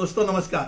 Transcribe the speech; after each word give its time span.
दोस्तों, 0.00 0.24
नमस्कार। 0.26 0.64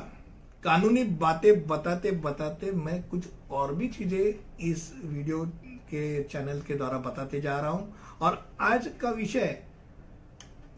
कानूनी 0.64 1.02
बातें 1.21 1.66
बताते 1.66 2.11
बताते 2.22 2.71
मैं 2.72 3.02
कुछ 3.02 3.27
और 3.50 3.74
भी 3.74 3.86
चीज़ें 3.88 4.64
इस 4.66 4.82
वीडियो 5.05 5.45
के 5.91 6.02
चैनल 6.23 6.61
के 6.61 6.74
द्वारा 6.74 6.98
बताते 6.98 7.41
जा 7.41 7.59
रहा 7.60 7.70
हूँ। 7.70 8.18
और 8.20 8.37
आज 8.60 8.91
का 9.00 9.10
विषय, 9.10 9.62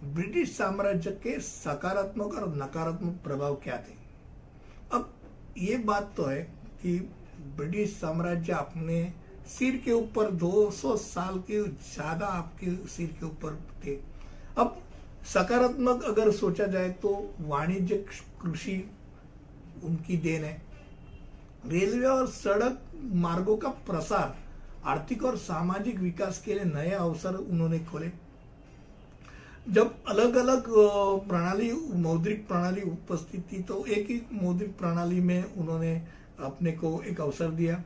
ब्रिटिश 0.04 0.56
साम्राज्य 0.56 1.10
के 1.22 1.38
सकारात्मक 1.40 2.34
और 2.34 2.48
नकारात्मक 2.54 3.18
प्रभाव 3.24 3.54
क्या 3.64 3.76
थे? 3.78 3.96
अब 4.92 5.12
ये 5.58 5.76
बात 5.84 6.14
तो 6.16 6.26
है 6.26 6.40
कि 6.82 6.98
ब्रिटिश 7.56 7.96
साम्राज्य 7.96 8.52
अपने 8.52 9.02
सिर 9.48 9.82
के 9.84 9.92
ऊपर 9.92 10.30
200 10.36 10.96
साल 10.98 11.38
के, 11.40 11.62
ज़्यादा 11.62 12.26
आपके 12.28 12.76
सिर 12.88 13.16
के 13.20 13.26
ऊपर 13.26 13.62
थे। 13.86 13.98
अब 14.58 14.80
सकारात्मक 15.24 16.02
अगर 16.04 16.30
सोचा 16.32 16.66
जाए 16.66 16.88
तो 17.02 17.10
वाणिज्य 17.40 17.96
कृषि 18.42 18.76
उनकी 19.84 20.16
देन 20.16 20.44
है। 20.44 20.62
रेलवे 21.66 22.06
और 22.06 22.26
सड़क 22.28 22.80
मार्गों 23.16 23.56
का 23.56 23.68
प्रसार 23.86 24.36
आर्थिक 24.86 25.24
और 25.24 25.36
सामाजिक 25.38 25.98
विकास 26.00 26.42
के 26.44 26.54
लिए 26.54 26.64
नए 26.64 26.90
अवसर 26.90 27.34
उन्होंने 27.34 27.78
खोले। 27.84 28.10
जब 29.66 29.94
अलग 30.08 30.34
अलग 30.36 30.64
प्रणाली 31.28 31.70
मौद्रिक 31.96 32.46
प्रणाली 32.48 32.82
उपस्थित 32.82 33.44
थी 33.52 33.62
तो 33.62 33.84
एक 33.86 34.10
ही 34.10 34.20
मौद्रिक 34.32 34.76
प्रणाली 34.78 35.20
में 35.20 35.54
उन्होंने 35.54 35.94
अपने 36.40 36.72
को 36.72 37.00
एक 37.02 37.20
अवसर 37.20 37.50
दिया। 37.52 37.82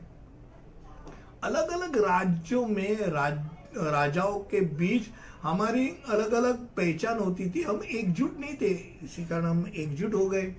अलग 1.43 1.69
अलग 1.71 1.97
राज्यों 1.99 2.65
में 2.67 2.95
राज, 3.07 3.37
राजाओं 3.77 4.39
के 4.41 4.61
बीच 4.61 5.07
हमारी 5.41 5.87
अलग 6.09 6.31
अलग 6.33 6.65
पहचान 6.77 7.19
होती 7.19 7.49
थी। 7.49 7.61
हम 7.61 7.81
एकजुट 7.85 8.39
नहीं 8.39 8.55
थे, 8.55 8.71
इसी 9.03 9.25
कारण 9.25 9.45
हम 9.45 9.65
एकजुट 9.75 10.13
हो 10.13 10.25
गए। 10.29 10.55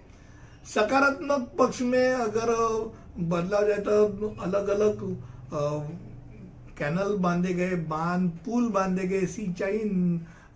सकारात्मक 0.67 1.51
पक्ष 1.59 1.81
में 1.83 2.11
अगर 2.11 2.55
बदलाव 3.21 3.67
जाए 3.69 3.79
तो 3.79 4.29
अलग 4.41 4.69
अलग 4.69 4.99
कैनल 6.79 7.17
बांधे 7.17 7.55
गए, 7.55 7.75
बाँध, 7.77 8.31
पुल 8.45 8.69
बांधे 8.69 9.07
गए, 9.09 9.27
सिंचाई 9.27 9.81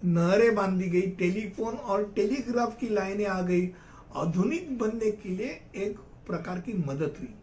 नहरें 0.04 0.54
बांधी 0.54 0.88
गई, 0.88 1.06
टेलीफोन 1.12 1.74
और 1.74 2.12
टेलीग्राफ 2.16 2.76
की 2.80 2.88
लाइनें 2.88 3.26
आ 3.26 3.40
गई। 3.42 3.68
आधुनिक 4.16 4.78
बनने 4.78 5.10
के 5.12 5.28
लिए 5.28 5.60
एक 5.76 5.98
प्रकार 6.26 6.58
की 6.58 6.72
मदद 6.80 7.16
हुई। 7.20 7.34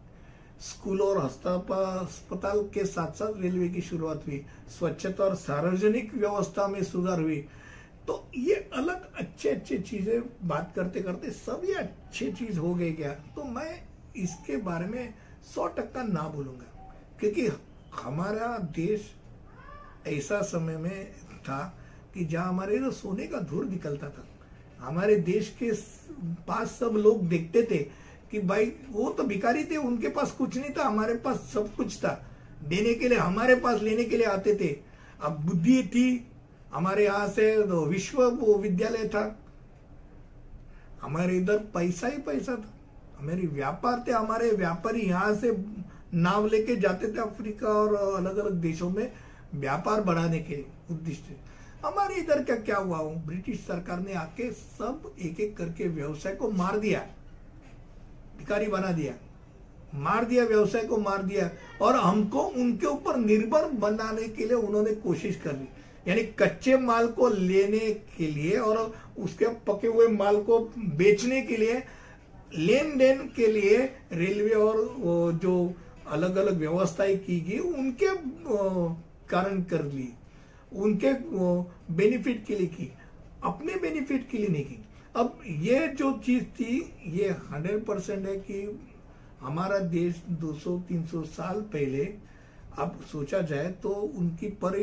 स्कूल 0.62 1.00
और 1.00 1.18
अस्पताल 1.18 2.62
के 2.74 2.84
साथ 2.86 3.12
साथ 3.12 3.40
रेलवे 3.42 3.68
की 3.68 3.80
शुरुआत 3.80 4.26
हुई। 4.26 4.44
स्वच्छता 4.70 5.24
और 5.24 5.34
सार्वजनिक 5.36 6.14
व्यवस्था 6.14 6.66
में 6.68 6.82
सुधार 6.84 7.20
हुई। 7.20 7.36
तो 8.06 8.30
ये 8.36 8.54
अलग 8.74 9.14
अच्छे 9.14 9.48
अच्छे 9.50 9.78
चीज़ें 9.80 10.20
बात 10.48 10.72
करते 10.76 11.00
करते 11.00 11.30
सब 11.30 11.62
ये 11.64 11.74
अच्छे 11.74 12.30
चीज़ 12.32 12.58
हो 12.58 12.74
गए 12.74 12.90
क्या? 12.92 13.10
तो 13.10 13.44
मैं 13.44 13.82
इसके 14.16 14.56
बारे 14.62 14.86
में 14.86 15.14
सौ 15.54 15.66
टक्का 15.68 16.02
ना 16.02 16.28
बोलूँगा। 16.28 16.90
क्योंकि 17.20 17.46
हमारा 17.94 18.56
देश 18.76 19.10
ऐसा 20.08 20.40
समय 20.42 20.76
में 20.76 21.12
था 21.40 21.58
कि 22.14 22.24
जहाँ 22.24 22.48
हमारे 22.48 22.90
सोने 22.92 23.26
का 23.26 23.38
धूर 23.40 23.64
निकलता 23.64 24.08
था, 24.08 24.24
हमारे 24.78 25.16
देश 25.16 25.54
के 25.58 25.70
पास 26.46 26.70
सब 26.70 26.96
लोग 26.96 27.28
देखते 27.28 27.62
थे 27.70 27.78
कि 28.32 28.40
भाई, 28.40 28.72
वो 28.90 29.10
तो 29.10 29.22
भिखारी 29.22 29.64
थे, 29.64 29.76
उनके 29.76 30.08
पास 30.08 30.30
कुछ 30.30 30.56
नहीं 30.56 30.70
था, 30.70 30.84
हमारे 30.84 31.14
पास 31.14 31.36
सब 31.54 31.74
कुछ 31.74 31.96
था। 31.98 32.26
देने 32.64 32.94
के 32.94 33.08
लिए, 33.08 33.18
हमारे 33.18 33.54
पास 33.54 33.82
लेने 33.82 34.04
के 34.04 34.16
लिए 34.16 34.26
आते 34.26 34.54
थे। 34.54 34.76
अब 35.22 35.32
बुद्धि 35.32 35.82
थी, 35.82 36.26
हमारे 36.74 37.04
यहाँ 37.04 37.28
से 37.28 37.66
तो 37.66 37.86
विश्व 37.86 38.22
विद्यालय 38.56 39.08
था। 39.08 39.38
हमारे 41.02 41.36
इधर 41.36 41.58
पैसा 41.58 42.06
ही 42.06 42.18
पैसा 42.18 42.56
था। 42.56 42.74
हमारे 43.18 43.46
व्यापार 43.46 44.04
थे, 44.08 44.12
हमारे 44.12 44.50
व्यापारी 44.50 45.00
यहाँ 45.00 45.34
से 45.34 45.56
नाव 46.14 46.46
लेके 46.46 46.76
जाते 46.76 47.08
थे 47.08 47.18
अफ्रीका 47.18 47.68
और 47.68 48.16
अलग 48.16 48.36
अलग 48.36 48.52
देशों 48.52 48.90
में 48.90 49.12
व्यापार 49.54 50.00
बढ़ाने 50.00 50.38
के 50.38 50.64
उद्देश्य 50.90 51.22
से। 51.28 51.36
हमारे 51.86 52.14
इधर 52.14 52.42
क्या 52.42 52.56
क्या 52.56 52.76
हुआ? 52.76 52.98
ब्रिटिश 52.98 53.58
सरकार 53.60 54.00
ने 54.00 54.12
आके 54.12 54.50
सब 54.52 55.14
एक 55.18 55.40
एक 55.40 55.56
करके 55.56 55.88
व्यवसाय 55.88 56.34
को 56.34 56.50
मार 56.50 56.78
दिया। 56.78 57.06
भिखारी 58.42 58.66
बना 58.68 58.90
दिया, 58.92 59.12
मार 59.94 60.24
दिया, 60.24 60.44
व्यवसाय 60.44 60.84
को 60.84 60.96
मार 60.98 61.22
दिया, 61.22 61.50
और 61.80 61.96
हमको 61.96 62.40
उनके 62.40 62.86
ऊपर 62.86 63.16
निर्भर 63.18 63.64
बनाने 63.80 64.28
के 64.28 64.44
लिए 64.44 64.56
उन्होंने 64.58 64.94
कोशिश 64.98 65.36
कर 65.36 65.52
ली। 65.52 65.68
यानी 66.06 66.22
कच्चे 66.38 66.76
माल 66.78 67.06
को 67.08 67.28
लेने 67.28 67.90
के 68.16 68.26
लिए 68.26 68.56
और 68.58 68.78
उसके 69.18 69.48
पके 69.66 69.88
हुए 69.88 70.06
माल 70.08 70.36
को 70.42 70.58
बेचने 70.96 71.40
के 71.42 71.56
लिए 71.56 71.82
लेन 72.56 72.96
देन 72.98 73.18
के 73.36 73.46
लिए 73.48 73.76
रेलवे 74.12 74.54
और 74.56 75.38
जो 75.42 75.52
अलग 76.08 76.36
अलग 76.36 76.58
व्यवस्थाएँ 76.58 77.16
की 77.18 77.40
गई, 77.40 77.58
उनके 77.58 78.06
कारण 79.28 79.62
कर 79.62 79.84
ली, 79.84 80.08
उनके 80.74 81.12
बेनिफिट 81.94 82.44
के 82.46 82.54
लिए 82.54 82.66
की, 82.68 82.92
अपने 83.44 83.74
बेनिफिट 83.80 84.28
के 84.30 84.38
लिए 84.38 84.48
नहीं 84.48 84.64
की। 84.64 84.84
अब 85.14 85.38
ये 85.46 85.86
जो 85.88 86.12
चीज़ 86.18 86.44
थी, 86.54 86.76
ये 87.08 87.28
हंड्रेड 87.50 87.84
परसेंट 87.86 88.26
है 88.26 88.36
कि 88.40 88.80
हमारा 89.40 89.78
देश 89.78 90.22
200-300 90.32 91.24
साल 91.26 91.60
पहले, 91.72 92.04
अब 92.78 93.00
सोचा 93.12 93.40
जाए 93.42 93.70
तो 93.82 93.88
उनकी 93.88 94.48
पर 94.62 94.76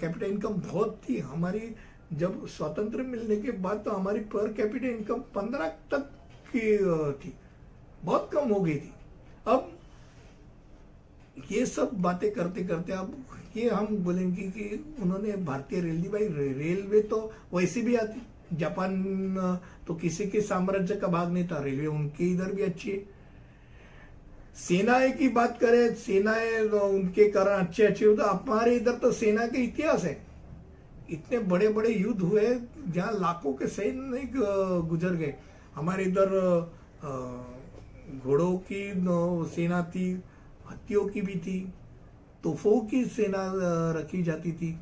कैपिटल 0.00 0.26
इनकम 0.26 0.54
बहुत 0.62 1.00
थी। 1.08 1.18
हमारी 1.20 1.74
जब 2.12 2.46
स्वतंत्र 2.48 3.02
मिलने 3.04 3.36
के 3.36 3.52
बाद 3.58 3.82
तो 3.84 3.90
हमारी 3.90 4.20
पर 4.34 4.52
कैपिटल 4.52 4.86
इनकम 4.86 5.20
पंद्रह 5.34 5.68
तक 5.92 6.10
की 6.48 6.76
थी। 7.18 7.32
बहुत 8.04 8.30
कम 8.32 8.48
हो 8.48 8.60
गई 8.60 8.74
थी। 8.74 8.92
अब 9.46 9.70
ये 11.50 11.64
सब 11.66 11.90
बातें 12.02 12.30
करते 12.32 12.64
करते 12.64 12.92
अब 12.92 13.14
ये 13.56 13.68
हम 13.70 13.96
बोलेंगे 14.04 14.42
कि 14.42 14.96
उन्होंने 15.02 15.32
भारतीय 15.44 15.80
रेलवे, 15.80 16.08
भाई 16.08 16.28
रेलवे 16.54 17.00
तो 17.02 17.32
वैसे 17.54 17.82
भी 17.82 17.96
आती। 17.96 18.22
जापान 18.52 19.58
तो 19.86 19.94
किसी 19.94 20.26
के 20.26 20.40
साम्राज्य 20.42 20.96
का 20.96 21.06
भाग 21.08 21.32
नहीं 21.32 21.46
था, 21.48 21.58
रेलवे 21.58 21.86
उनके 21.86 22.30
इधर 22.32 22.52
भी 22.52 22.62
अच्छी 22.62 22.90
है। 22.90 23.02
सेनाएँ 24.58 25.10
की 25.12 25.28
बात 25.28 25.58
करें, 25.60 25.94
सेनाएँ 25.94 26.68
तो 26.68 26.80
उनके 26.88 27.28
कारण 27.30 27.64
अच्छे 27.66 27.84
अच्छे 27.84 28.04
होते। 28.04 28.22
हमारे 28.22 28.74
इधर 28.76 28.92
तो 28.94 29.10
सेना 29.12 29.46
के 29.46 29.62
इतिहास 29.62 30.04
है। 30.04 30.16
इतने 31.10 31.38
बड़े 31.40 31.68
बड़े 31.68 31.90
युद्ध 31.90 32.20
हुए, 32.20 32.54
जहाँ 32.88 33.12
लाखों 33.14 33.52
के 33.54 33.90
नहीं 33.92 34.26
गुजर 34.88 35.14
गए। 35.14 35.34
हमारे 35.74 36.04
इधर 36.04 36.28
घोड़ों 38.16 38.56
की 38.62 38.82
सेना 39.50 39.82
थी 39.84 40.10
हथियों 40.70 41.04
की 41.08 41.20
भी 41.22 41.34
थी, 41.36 41.60
तोफों 42.44 42.78
की 42.80 43.04
सेना 43.06 43.42
रखी 43.98 44.22
जाती 44.22 44.52
थी। 44.52 44.78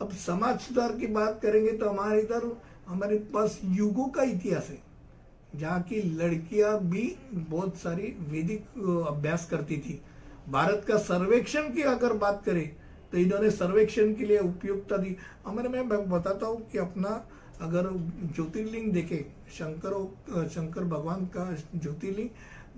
अब 0.00 0.12
समाज 0.18 0.58
सुधार 0.60 0.92
की 0.92 1.06
बात 1.08 1.40
करेंगे 1.42 1.72
तो 1.72 1.88
हमारे 1.88 2.20
इधर 2.20 2.46
हमारे 2.86 3.16
पास 3.32 3.58
युगों 3.64 4.06
का 4.08 4.22
इतिहास 4.24 4.68
है, 4.70 4.78
जहाँ 5.54 5.80
की 5.82 6.02
लड़कियाँ 6.14 6.78
भी 6.80 7.14
बहुत 7.32 7.76
सारी 7.76 8.14
वैदिक 8.30 8.78
अभ्यास 9.08 9.46
करती 9.50 9.76
थी। 9.78 10.00
भारत 10.48 10.84
का 10.88 10.96
सर्वेक्षण 11.00 11.72
की 11.74 11.82
अगर 11.88 12.12
बात 12.18 12.42
करें 12.46 12.68
तो 13.12 13.18
इन्होंने 13.18 13.50
सर्वेक्षण 13.52 14.14
के 14.14 14.24
लिए 14.24 14.38
उपयुक्ता 14.40 14.96
दी। 14.96 15.16
हमारे, 15.46 15.68
मैं 15.68 16.10
बताता 16.10 16.46
हूँ 16.46 16.60
कि 16.68 16.78
अपना, 16.78 17.08
अगर 17.60 17.88
ज्योतिर्लिंग 18.26 18.92
देखे, 18.92 19.24
शंकर 19.52 20.48
शंकर 20.48 20.84
भगवान 20.86 21.24
का 21.36 21.44
ज्योतिर्लिंग, 21.74 22.28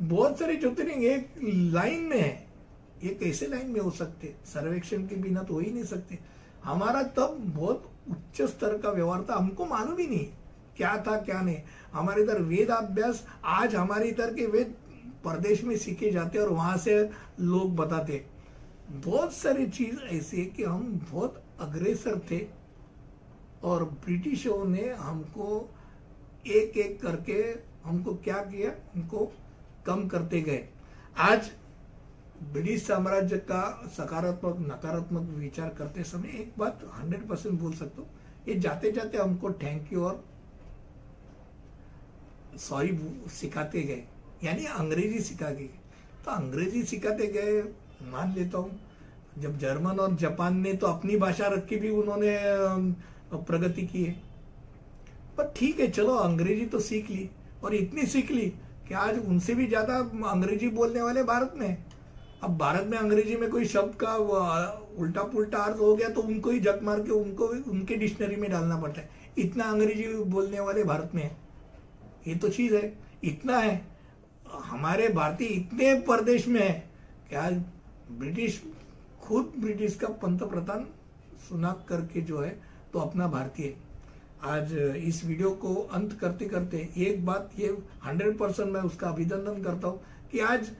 बहुत 0.00 0.38
सारे 0.38 0.56
ज्योतिर्लिंग 0.56 1.04
एक 1.04 1.30
लाइन 1.74 2.02
में 2.02 2.18
है। 2.18 2.46
ये 3.04 3.14
कैसे 3.14 3.46
लाइन 3.46 3.70
में 3.70 3.80
हो 3.80 3.90
सकते, 3.92 4.34
सर्वेक्षण 4.46 5.06
के 5.06 5.16
बिना 5.16 5.42
तो 5.42 5.54
हो 5.54 5.60
ही 5.60 5.70
नहीं 5.70 5.84
सकते। 5.84 6.18
हमारा 6.64 7.02
तब 7.16 7.36
बहुत 7.56 7.90
उच्च 8.10 8.42
स्तर 8.42 8.76
का 8.78 8.90
व्यवहार 8.90 9.26
था। 9.30 9.34
हमको 9.34 9.66
मालूम 9.66 9.98
ही 9.98 10.06
नहीं 10.06 10.26
क्या 10.76 10.96
था, 11.06 11.16
क्या 11.16 11.40
नहीं। 11.40 11.56
हमारे 11.92 12.22
इधर 12.22 12.40
वेद 12.42 12.70
अभ्यास, 12.70 13.26
आज 13.44 13.74
हमारे 13.74 14.08
इधर 14.08 14.34
के 14.34 14.46
वेद 14.46 14.74
प्रदेश 15.24 15.62
में 15.64 15.76
सीखे 15.76 16.10
जाते 16.10 16.38
और 16.38 16.48
वहाँ 16.48 16.76
से 16.76 17.10
लोग 17.40 17.76
बताते 17.76 18.24
बहुत 18.90 19.32
सारी 19.32 19.66
चीज़ 19.66 20.00
ऐसी 20.06 20.36
है 20.36 20.44
कि 20.46 20.62
हम 20.62 20.82
बहुत 21.10 21.42
अग्रेसर 21.60 22.18
थे 22.30 22.40
और 23.62 23.84
ब्रिटिशों 23.84 24.64
ने 24.64 24.88
हमको 24.88 25.46
एक 26.46 26.76
एक 26.76 27.00
करके 27.02 27.38
हमको 27.84 28.14
क्या 28.14 28.36
किया? 28.36 28.70
हमको 28.94 29.32
कम 29.86 30.06
करते 30.08 30.40
गए। 30.42 30.68
आज 31.18 31.50
ब्रिटिश 32.44 32.86
साम्राज्य 32.86 33.36
का 33.40 33.62
सकारात्मक, 33.88 34.56
नकारात्मक 34.60 35.28
विचार 35.30 35.68
करते 35.78 36.04
समय 36.04 36.40
एक 36.40 36.52
बात 36.58 36.80
हंड्रेड 36.94 37.26
परसेंट 37.28 37.60
बोल 37.60 37.72
सकता 37.74 38.02
हूँ। 38.02 38.08
ये 38.48 38.54
जाते 38.60 38.90
जाते 38.92 39.18
हमको 39.18 39.52
थैंक 39.54 39.92
यू 39.92 40.04
और 40.04 40.24
सॉरी 42.60 42.98
सिखाते 43.32 43.82
गए। 43.82 44.02
यानी 44.44 44.64
अंग्रेज़ी 44.66 45.20
सिखा 45.20 45.50
गए। 45.50 45.68
तो 46.24 46.30
अंग्रेज़ी 46.30 46.82
सिखाते 46.84 47.26
गए, 47.28 47.62
मान 48.04 48.34
लेता 48.34 48.58
हूँ, 48.58 48.78
जब 49.38 49.58
जर्मन 49.58 49.98
और 50.00 50.14
जापान 50.16 50.56
ने 50.56 50.72
तो 50.74 50.86
अपनी 50.86 51.16
भाषा 51.16 51.46
रख 51.48 51.66
के 51.66 51.76
भी 51.76 51.90
उन्होंने 51.92 52.36
प्रगति 53.42 53.82
की 53.84 54.04
है। 54.04 54.12
पर 55.38 55.52
ठीक 55.56 55.80
है, 55.80 55.90
चलो 55.90 56.14
अंग्रेज़ी 56.16 56.66
तो 56.66 56.80
सीख 56.80 57.10
ली 57.10 57.28
और 57.64 57.74
इतनी 57.74 58.06
सीख 58.06 58.30
ली 58.30 58.46
कि 58.88 58.94
आज 58.96 59.18
उनसे 59.18 59.54
भी 59.54 59.66
ज़्यादा 59.66 59.98
अंग्रेज़ी 60.30 60.68
बोलने 60.70 61.02
वाले 61.02 61.22
भारत 61.24 61.54
में। 61.56 61.76
अब 62.44 62.56
भारत 62.58 62.86
में 62.86 62.96
अंग्रेज़ी 62.98 63.36
में 63.36 63.48
कोई 63.50 63.64
शब्द 63.66 63.94
का 64.00 64.14
उल्टा 64.98 65.22
पुल्टा 65.32 65.58
अर्थ 65.58 65.78
हो 65.80 65.94
गया 65.96 66.08
तो 66.08 66.20
उनको 66.22 66.50
ही 66.50 66.60
जग 66.60 66.80
मार 66.82 67.00
के 67.00 67.10
उनको 67.12 67.46
उनके 67.70 67.94
डिक्शनरी 67.96 68.36
में 68.36 68.50
डालना 68.50 68.76
पड़ता 68.80 69.00
है। 69.00 69.08
इतना 69.38 69.64
अंग्रेज़ी 69.64 70.08
बोलने 70.26 70.60
वाले 70.60 70.84
भारत 70.84 71.14
में 71.14 71.22
है। 71.22 71.30
ये 72.26 72.34
तो 72.34 72.48
चीज़ 72.48 72.74
है। 72.74 72.92
इतना 73.24 73.58
है। 73.58 73.80
हमारे 74.64 75.08
भारतीय 75.10 75.48
इतने 75.48 75.94
प्रदेश 76.02 76.46
में 76.48 76.60
है 76.60 76.72
कि 77.30 77.36
आज 77.36 77.54
ब्रिटिश, 78.10 78.62
खुद 79.22 79.52
ब्रिटिश 79.58 79.94
का 79.96 80.08
पंत 80.22 80.42
प्रधान 80.44 80.86
सुनाक 81.48 81.84
करके 81.88 82.20
जो 82.20 82.40
है 82.40 82.56
तो 82.92 82.98
अपना 83.00 83.26
भारतीय 83.28 83.74
आज 84.44 84.72
इस 84.98 85.24
वीडियो 85.24 85.50
को 85.56 85.74
अंत 85.74 86.18
करते 86.20 86.44
करते 86.46 86.88
एक 86.98 87.24
बात 87.26 87.50
ये, 87.58 87.76
हंड्रेड 88.04 88.38
परसेंट 88.38 88.68
मैं 88.70 88.80
उसका 88.82 89.08
अभिनंदन 89.08 89.62
करता 89.62 89.88
हूँ 89.88 90.00
कि 90.32 90.40
आज 90.40 90.70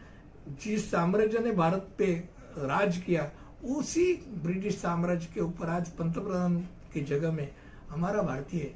जिस 0.48 0.90
साम्राज्य 0.90 1.38
ने 1.38 1.52
भारत 1.52 1.88
पे 1.98 2.12
राज 2.58 2.96
किया, 2.96 3.30
उसी 3.64 4.12
ब्रिटिश 4.42 4.74
साम्राज्य 4.78 5.28
के 5.34 5.40
ऊपर 5.40 5.68
आज 5.68 5.88
पंतप्रधान 5.88 6.58
की 6.94 7.00
जगह 7.00 7.32
में 7.32 7.48
हमारा 7.90 8.22
भारतीय 8.22 8.74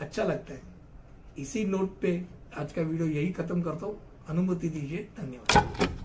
अच्छा 0.00 0.24
लगता 0.24 0.54
है। 0.54 0.62
इसी 1.38 1.64
नोट 1.64 1.98
पे 2.00 2.24
आज 2.58 2.72
का 2.72 2.82
वीडियो 2.82 3.08
यही 3.08 3.30
खत्म 3.30 3.62
करता 3.62 3.86
हूँ। 3.86 4.00
अनुमति 4.28 4.68
दीजिए, 4.68 5.08
धन्यवाद। 5.18 5.95